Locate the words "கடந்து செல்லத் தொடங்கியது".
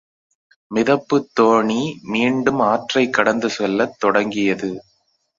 3.13-4.83